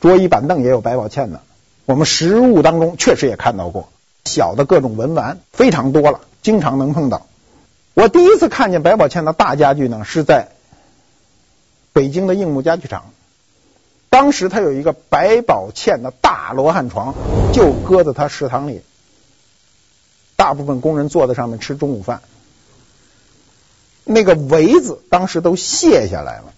[0.00, 1.42] 桌椅板凳也有百宝嵌的，
[1.84, 3.90] 我们实物当中确实也看到过
[4.24, 7.26] 小的各种文玩，非常多了，经常能碰到。
[8.00, 10.48] 我第一次看见百宝茜的大家具呢，是在
[11.92, 13.12] 北京的硬木家具厂，
[14.08, 17.14] 当时他有一个百宝茜的大罗汉床，
[17.52, 18.80] 就搁在他食堂里，
[20.34, 22.22] 大部分工人坐在上面吃中午饭，
[24.04, 26.54] 那个围子当时都卸下来了，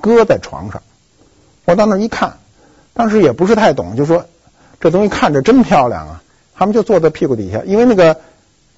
[0.00, 0.84] 搁在床上，
[1.64, 2.38] 我到那一看。
[2.94, 4.26] 当时也不是太懂，就说
[4.78, 6.22] 这东西看着真漂亮啊。
[6.54, 8.20] 他们就坐在屁股底下，因为那个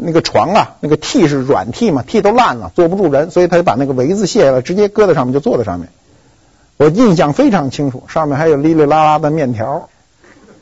[0.05, 5.89] 那个床啊，那个屉是软屉嘛，屉都烂了，坐不住人，所以他就把那个围子卸下来，直接搁在上面，就坐在上面。
[6.77, 9.89] 我印象非常清楚，上面还有哩哩啦啦的面条。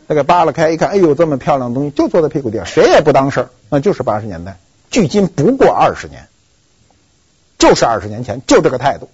[0.07, 3.49] 他给扒拉开一看，哎呦，这么漂亮的东西，就坐在屁股底下，谁也不当事儿。
[3.69, 4.57] 那就是八十年代，
[4.91, 6.29] 距今不过二十年，
[7.59, 9.09] 就是二十年前就这个态度。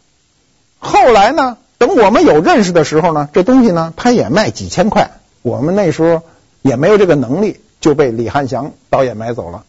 [0.78, 1.58] 后来呢？
[1.78, 5.10] 等我们有认识的时候呢，这东西呢，它也卖几千块。
[5.42, 6.22] 我们那时候
[6.62, 9.64] 也没有这个能力，就被李汉祥导演买走了。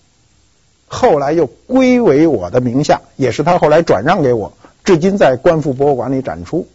[0.88, 6.67] 后来又归为我的名下，也是他后来转让给我，至今在观复博物馆里展出。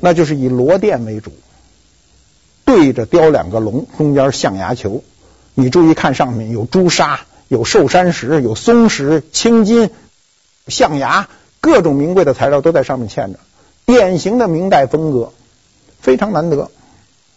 [0.00, 1.32] 那就是以罗甸为主，
[2.64, 5.02] 对着雕两个龙，中间象牙球。
[5.54, 9.90] 你注意看上面有朱砂、有寿山石、有松石、青金、
[10.68, 11.28] 象牙。
[11.58, 13.40] 各种名贵的材料都在上面嵌着，
[13.86, 15.32] 典型的明代风格，
[15.98, 16.70] 非常难得。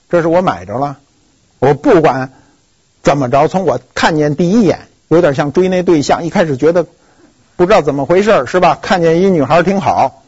[0.07, 0.97] 这是我买着了，
[1.57, 2.31] 我不管
[3.01, 6.24] 怎么着，从我看见第一眼，有点像追那对象。
[6.24, 6.86] 一开始觉得
[7.58, 8.80] 不知道怎么回事，是吧？
[8.82, 10.24] 看见一女孩挺好，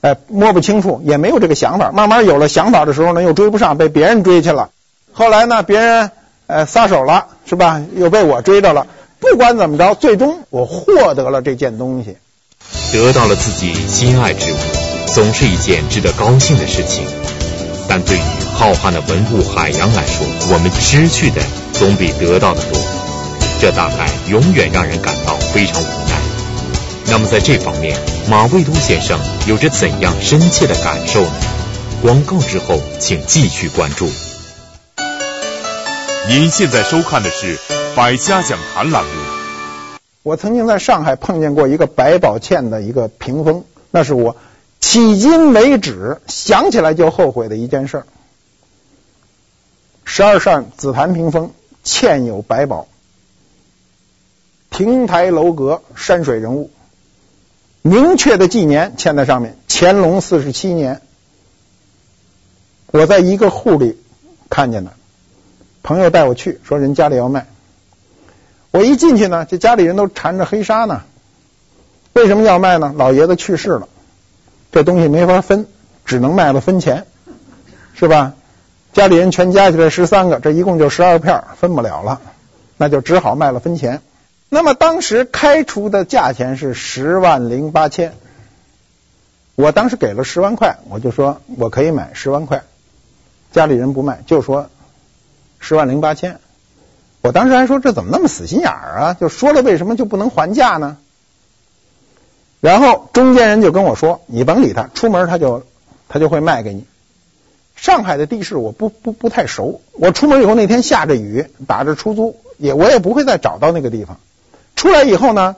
[0.00, 1.92] 哎，摸不清楚，也没有这个想法。
[1.92, 4.70] 慢慢有了想法的时候呢，又追不上，被别人追去了。
[5.12, 6.10] 后来呢，别人
[6.46, 7.82] 呃撒手了，是吧？
[7.96, 8.86] 又被我追着了。
[9.18, 12.16] 不管怎么着，最终我获得了这件东西。
[12.92, 14.56] 得到了自己心爱之物，
[15.12, 17.04] 总是一件值得高兴的事情。
[17.88, 18.20] 但对于
[18.54, 22.80] 浩瀚的文物海洋来说，我们失去的总比得到的多，
[23.60, 26.18] 这大概永远让人感到非常无奈。
[27.08, 27.94] 那么在这方面，
[28.26, 31.32] 马未都先生有着怎样深切的感受呢？
[32.00, 34.08] 广告之后，请继续关注。
[36.26, 37.58] 您现在收看的是
[37.94, 39.10] 《百家讲坛》栏目。
[40.22, 44.36] 我曾经在上海碰见过一个百宝嵌的一个屏风，那是我
[44.80, 48.06] 迄今为止想起来就后悔的一件事儿。
[50.06, 51.52] 十二扇紫檀屏风，
[51.84, 52.88] 嵌有百宝，
[54.70, 56.70] 亭台楼阁，山水人物，
[57.82, 61.02] 明确的纪年嵌在上面，乾隆四十七年。
[62.86, 64.00] 我在一个户里
[64.48, 64.92] 看见的，
[65.82, 67.46] 朋友带我去，说人家里要卖。
[68.70, 71.02] 我一进去呢，这家里人都缠着黑纱呢，
[72.12, 72.94] 为什么要卖呢？
[72.96, 73.88] 老爷子去世了，
[74.72, 75.66] 这东西没法分，
[76.04, 77.06] 只能卖了分钱，
[77.94, 78.34] 是吧？
[78.92, 82.20] 家里人全加起来十三个，这一共就十二片，分不了了，
[82.76, 84.02] 那就只好卖了分钱。
[84.52, 88.14] 那么当时开出的价钱是十万零八千，
[89.54, 92.64] 我当时给了十万块，我就说我可以买十万块，
[93.52, 94.68] 家里人不卖，就说
[95.60, 96.40] 十万零八千。
[97.22, 99.14] 我当时还说这怎么那么死心眼儿啊？
[99.14, 100.96] 就说了为什么就不能还价呢？
[102.60, 105.64] 然后中间人就跟我说：“你甭理他，出门他就
[106.08, 106.86] 他就会卖给你。”
[107.76, 114.18] 上海的地势我不不不太熟，我出门以后那天下着雨，打着出租，也我也不会再找到那个地方。
[114.76, 115.56] 出来以后呢，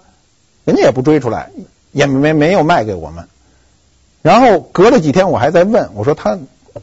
[0.64, 1.50] 人家也不追出来，
[1.92, 3.28] 也没没有卖给我们。
[4.22, 6.38] 然后隔了几天，我还在问，我说他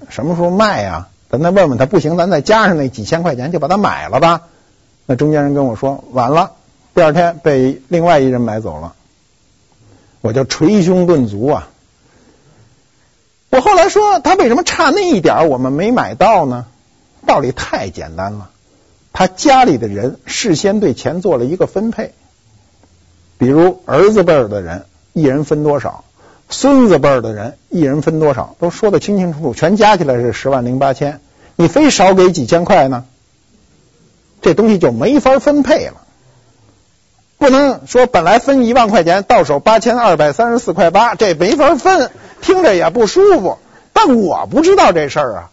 [0.10, 1.08] 什么时候卖呀？
[1.30, 4.42] 咱再问问他，不行，咱再加上那几千块钱就把它买了吧。
[5.06, 6.54] 那中间人跟我说晚了，
[6.94, 8.96] 第二天被另外一人买走了。
[10.22, 11.70] 我就捶胸顿足啊！
[13.52, 16.66] 我后来说他为什么差那一点我们没买到呢？
[17.26, 18.50] 道理太简单了，
[19.14, 22.14] 他家里的人事先对钱做了一个分配，
[23.40, 26.04] 比如儿子辈儿的人一人分多少，
[26.50, 31.22] 孙子辈儿的人一人分多少，都说得清清楚楚，全加起来是十万零八千，
[31.56, 33.06] 你非少给几千块呢？
[34.42, 35.94] 这东西就没法分配了。
[37.38, 43.58] 不能说本来分一万块钱，到手八千二百三十四块八，这没法分，听着也不舒服。
[43.94, 45.52] 但我不知道这事儿啊，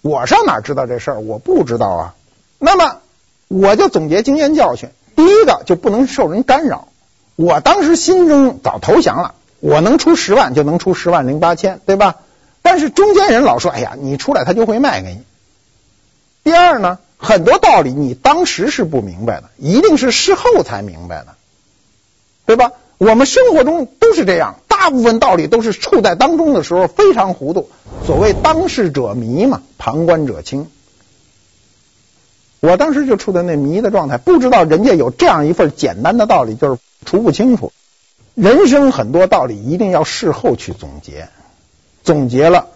[0.00, 1.20] 我上哪知道这事儿？
[1.20, 2.14] 我不知道啊。
[2.58, 3.00] 那么
[3.48, 6.88] 我就总结经验教训：第一个就不能受人干扰。
[7.36, 12.16] 我当时心中早投降了，我能出十万就能出十万零八千，对吧？
[12.62, 15.22] 但是中间人老说：“哎呀，你出来他就会卖给你。”
[16.44, 16.98] 第二呢？
[17.18, 21.34] 很多道理你当时是不明白的，一定是事后才明白的，
[22.46, 22.72] 对吧？
[22.98, 27.68] 我们生活中都是这样，大部分道理都是处在当中的时候非常糊涂。
[28.06, 30.68] 所谓当事者迷嘛，旁观者清。
[32.58, 37.72] 我当时就处在那迷的状态，不知道人家有这样一份简单的道理，就是除不清楚。
[38.34, 41.28] 人生很多道理一定要事后去总结，
[42.02, 42.68] 总结了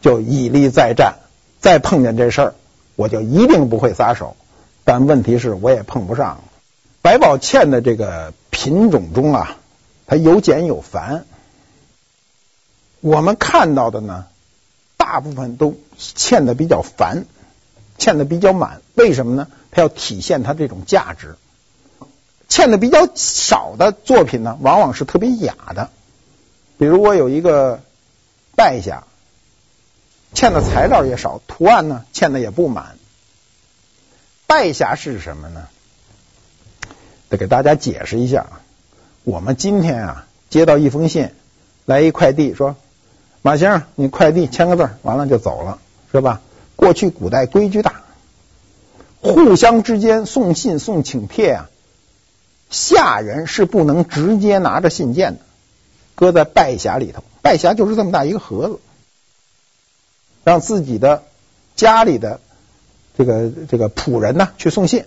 [0.00, 1.18] 就以利再战，
[1.60, 2.54] 再碰见这事儿。
[2.96, 4.36] 我就一定不会撒手，
[4.84, 6.42] 但问题是我也碰不上。
[7.00, 9.56] 百宝嵌的这个品种中啊，
[10.06, 11.24] 它有简有繁。
[13.00, 14.26] 我们看到的呢，
[14.96, 17.24] 大部分都嵌的比较繁，
[17.98, 18.82] 嵌的比较满。
[18.94, 19.48] 为什么呢？
[19.70, 21.36] 它要体现它这种价值。
[22.52, 25.88] 欠的比较少的作品呢，往往是特别雅的。
[26.76, 27.80] 比如我有一个
[28.54, 29.04] 拜匣。
[30.34, 32.98] 欠的材料也少，图案呢欠的也不满。
[34.46, 35.66] 拜匣是什么呢？
[37.30, 38.44] 得给大家解释一下。
[39.24, 41.30] 我们今天啊接到一封信，
[41.86, 42.76] 来一快递，说
[43.40, 45.78] 马先生，你快递签个字，完了就走了，
[46.12, 46.42] 是吧？
[46.76, 48.02] 过去古代规矩大，
[49.22, 51.70] 互相之间送信送请帖啊，
[52.72, 55.40] 下人是不能直接拿着信件的，
[56.16, 57.22] 搁在拜匣里头。
[57.42, 58.80] 拜匣就是这么大一个盒子。
[60.42, 61.22] 让自己的
[61.76, 62.40] 家里的
[63.16, 65.04] 这个这个仆人呢去送信，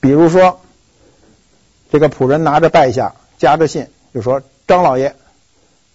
[0.00, 0.60] 比如说
[1.92, 5.14] 这个仆人拿着拜匣夹着信，就说张老爷，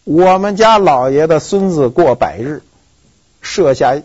[0.04, 2.62] 我们家老爷的孙子过百日，
[3.42, 4.00] 设下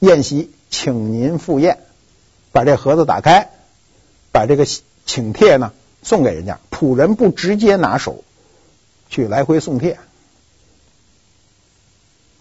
[0.00, 1.78] 宴席，请您赴宴。
[2.50, 3.50] 把这盒子打开，
[4.32, 4.66] 把这个
[5.06, 8.24] 请帖呢送给人家，仆人不直接拿手
[9.08, 9.98] 去来回送帖。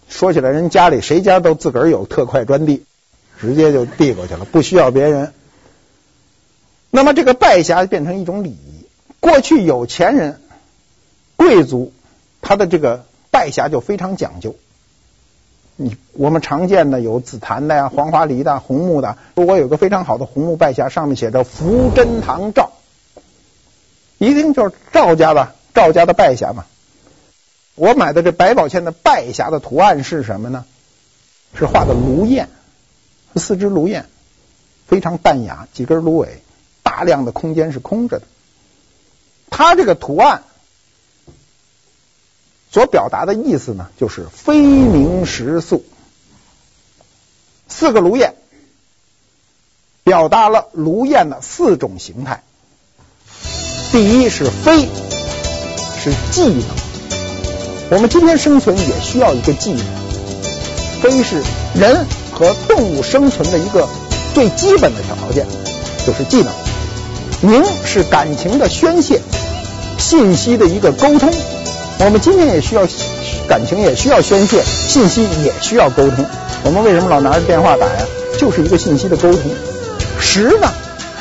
[0.10, 2.84] 说起来，人家里谁家都自个儿有特快专递，
[3.40, 5.34] 直接就递过去了，不需要别人。
[6.90, 8.86] 那么这个拜匣变成一种礼仪。
[9.22, 10.42] 过去有钱人、
[11.38, 11.94] 贵族，
[12.42, 14.56] 他的这个拜匣就非常讲究。
[15.78, 19.18] 你我们常见的有紫檀的呀、黄花梨的、红木的。
[19.36, 22.72] 如果有个非常好的红木拜匣，上面写着“福珍堂照”，
[24.22, 26.66] 一定就是赵家的赵家的拜匣嘛。
[27.74, 30.64] 我买的这百宝嵌的拜匣的图案是什么呢？
[31.56, 32.48] 是画的颅燕，
[33.36, 34.06] 四只颅燕，
[34.86, 36.44] 非常淡雅，几根芦苇，
[36.84, 38.28] 大量的空间是空着的。
[39.50, 40.44] 它这个图案
[42.70, 45.84] 所表达的意思呢，就是非名实素。
[47.68, 48.36] 四个颅燕
[50.04, 52.44] 表达了颅燕的四种形态。
[53.92, 54.88] 第一是飞，
[56.02, 56.64] 是技能。
[57.90, 59.84] 我们今天生存也需要一个技能，
[61.02, 63.90] 飞是人和动物生存的一个
[64.34, 65.46] 最基本的条件，
[66.08, 66.54] 就是技能。
[67.42, 69.20] 名是感情的宣泄，
[69.98, 71.30] 信息的一个沟通。
[72.00, 72.88] 我们今天也需要
[73.46, 76.26] 感情，也需要宣泄，信息也需要沟通。
[76.64, 78.06] 我们为什么老拿着电话打呀？
[78.40, 79.52] 就是一个信息的沟通。
[80.18, 80.72] 食呢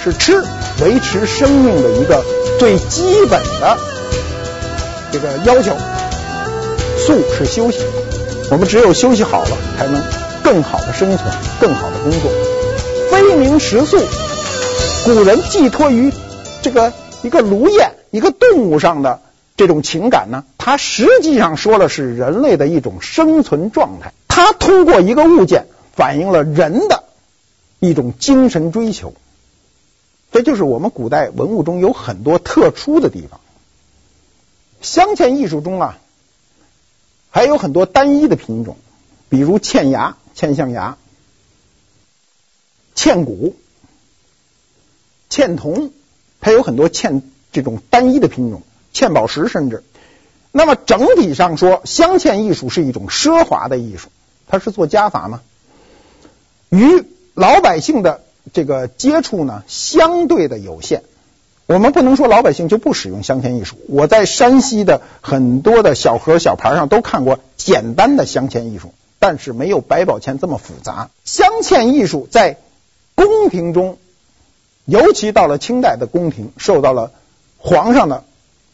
[0.05, 0.45] 是吃，
[0.83, 2.25] 维持生命的一个
[2.59, 3.77] 最基本的
[5.13, 5.77] 这个要求。
[6.99, 7.79] 宿是休息，
[8.51, 10.03] 我们只有休息好了，才能
[10.45, 12.31] 更好的生存，更好的工作。
[13.11, 13.99] 非名食宿，
[15.05, 16.13] 古人寄托于
[16.63, 19.21] 这个一个炉燕，一个动物上的
[19.57, 24.13] 这种情感呢，它实际上说的是人类的一种生存状态。
[24.29, 27.05] 它通过一个物件反映了人的
[27.79, 29.15] 一种精神追求。
[30.31, 33.41] 这就是我们古代文物中有很多特殊的地方。
[34.81, 35.99] 镶嵌艺术中啊，
[37.31, 38.77] 还有很多单一的品种，
[39.29, 40.97] 比如嵌牙、嵌象牙。
[42.95, 43.57] 嵌骨、
[45.31, 45.91] 嵌铜，
[46.41, 48.63] 它有很多嵌这种单一的品种，
[48.93, 49.83] 嵌宝石甚至。
[50.53, 54.09] 那么整体上说，镶嵌艺术是一种奢华的艺术，
[54.49, 55.41] 它是做加法吗？
[56.69, 57.05] 与
[57.35, 58.23] 老百姓的
[58.53, 61.03] 这个接触呢，相对的有限。
[61.67, 63.77] 我们不能说老百姓就不使用镶嵌艺术。
[63.89, 71.11] 我在山西的很多的小盒小盘上都看过简单的镶嵌艺术，但是没有百宝嵌这么复杂。
[71.25, 72.59] 镶嵌艺术在
[73.15, 73.99] 宫廷中，
[74.85, 77.13] 尤其到了清代的宫廷，受到了
[77.59, 78.25] 皇上的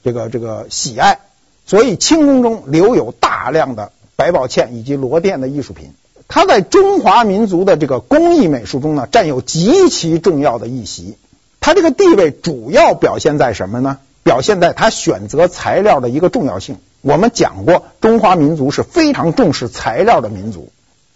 [0.02, 1.20] 这个这个喜爱，
[1.66, 5.92] 所以清宫中留有大量的百宝嵌以及螺鈿的艺术品。
[6.29, 11.16] 它在中华民族的这个工艺美术中呢，占有极其重要的一席。
[11.61, 13.99] 它这个地位主要表现在什么呢？
[14.22, 16.79] 表现在它选择材料的一个重要性。
[17.01, 20.70] 我们讲过，中华民族是非常重视材料的民族。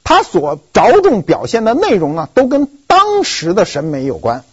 [0.04, 4.44] 它所着重表现的内容呢，都跟当时的审美有关。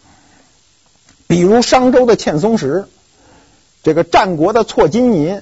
[1.27, 2.85] 比如商周的嵌松石，
[3.83, 5.41] 这个战国的错金银，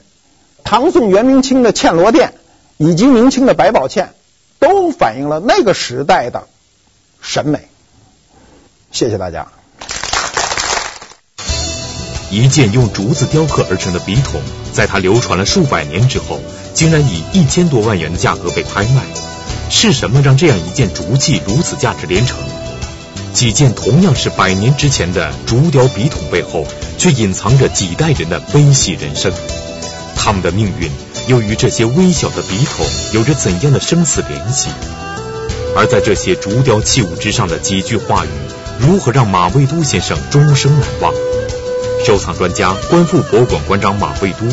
[0.63, 2.32] 唐宋元明清的嵌螺鈿，
[2.78, 4.07] 以及明清的百宝嵌，
[4.59, 6.47] 都反映了那个时代的
[7.21, 7.67] 审美。
[8.91, 9.47] 谢谢大家。
[12.31, 14.41] 一件用竹子雕刻而成的笔筒，
[14.73, 16.41] 在它流传了数百年之后，
[16.73, 19.03] 竟然以一千多万元的价格被拍卖。
[19.69, 22.37] 是什么让这样一件竹器如此价值连城？
[23.33, 26.65] 几件同样是百年之前的竹雕笔筒背后，
[26.97, 29.31] 却隐藏着几代人的悲喜人生。
[30.15, 30.89] 他们的命运
[31.28, 34.69] 又与这些微小的笔筒有着怎样的生死联系？
[35.76, 38.30] 而在这些竹雕器物之上的几句话语，
[38.80, 41.13] 如何让马未都先生终生难忘？
[42.05, 44.45] 收藏专家、观复博物馆馆长马未都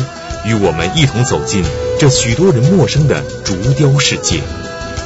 [0.45, 1.63] 与我们一同走进
[1.99, 4.41] 这许多人陌生的竹雕世界。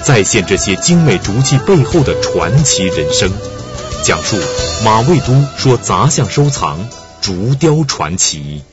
[0.01, 3.29] 再现这些精美竹器背后的传奇人生，
[4.03, 4.37] 讲述
[4.85, 6.87] 马未都说杂项收藏
[7.19, 8.63] 竹雕传奇。